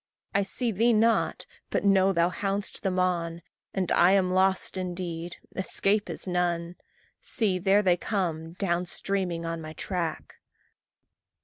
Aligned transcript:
I 0.33 0.41
see 0.41 0.71
thee 0.71 0.93
not, 0.93 1.45
but 1.69 1.85
know 1.85 2.11
thou 2.11 2.31
hound'st 2.31 2.81
them 2.81 2.97
on, 2.97 3.43
And 3.71 3.91
I 3.91 4.13
am 4.13 4.31
lost 4.33 4.75
indeed 4.75 5.37
escape 5.55 6.09
is 6.09 6.25
none. 6.25 6.75
See! 7.19 7.59
there 7.59 7.83
they 7.83 7.97
come, 7.97 8.53
down 8.53 8.87
streaming 8.87 9.45
on 9.45 9.61
my 9.61 9.73
track! 9.73 10.37